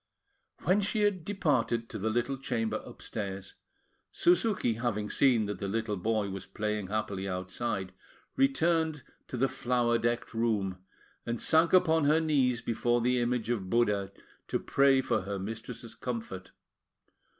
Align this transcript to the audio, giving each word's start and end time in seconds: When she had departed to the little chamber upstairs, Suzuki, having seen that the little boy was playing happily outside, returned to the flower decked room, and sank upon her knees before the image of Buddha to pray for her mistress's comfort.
When 0.63 0.81
she 0.81 1.01
had 1.01 1.23
departed 1.23 1.87
to 1.89 1.99
the 1.99 2.09
little 2.09 2.35
chamber 2.37 2.81
upstairs, 2.83 3.53
Suzuki, 4.11 4.73
having 4.73 5.11
seen 5.11 5.45
that 5.45 5.59
the 5.59 5.67
little 5.67 5.95
boy 5.95 6.31
was 6.31 6.47
playing 6.47 6.87
happily 6.87 7.29
outside, 7.29 7.91
returned 8.35 9.03
to 9.27 9.37
the 9.37 9.47
flower 9.47 9.99
decked 9.99 10.33
room, 10.33 10.79
and 11.23 11.39
sank 11.39 11.71
upon 11.71 12.05
her 12.05 12.19
knees 12.19 12.63
before 12.63 12.99
the 12.99 13.19
image 13.19 13.51
of 13.51 13.69
Buddha 13.69 14.11
to 14.47 14.57
pray 14.57 15.01
for 15.01 15.21
her 15.21 15.37
mistress's 15.37 15.93
comfort. 15.93 16.49